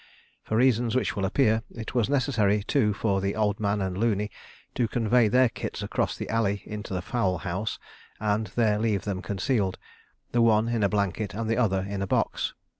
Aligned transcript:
For 0.41 0.57
reasons 0.57 0.95
which 0.95 1.15
will 1.15 1.25
appear, 1.25 1.61
it 1.69 1.93
was 1.93 2.09
necessary 2.09 2.63
too 2.63 2.91
for 2.91 3.21
the 3.21 3.35
Old 3.35 3.59
Man 3.59 3.81
and 3.81 3.95
Looney 3.95 4.31
to 4.73 4.87
convey 4.87 5.27
their 5.27 5.47
kits 5.47 5.83
across 5.83 6.17
the 6.17 6.27
alley 6.27 6.63
into 6.65 6.91
the 6.95 7.03
fowl 7.03 7.37
house 7.37 7.77
and 8.19 8.47
there 8.55 8.79
leave 8.79 9.03
them 9.03 9.21
concealed, 9.21 9.77
the 10.31 10.41
one 10.41 10.69
in 10.69 10.81
a 10.81 10.89
blanket 10.89 11.35
and 11.35 11.47
the 11.47 11.57
other 11.57 11.85
in 11.87 12.01
a 12.01 12.07
box. 12.07 12.55